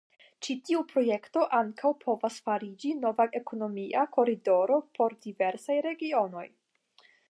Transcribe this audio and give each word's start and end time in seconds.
Ĉi 0.45 0.53
tiu 0.69 0.79
projekto 0.93 1.43
ankaŭ 1.57 1.91
povas 2.05 2.39
fariĝi 2.49 2.95
nova 3.03 3.29
ekonomia 3.43 4.09
koridoro 4.19 4.83
por 4.97 5.19
diversaj 5.29 5.83
regionoj. 5.93 6.49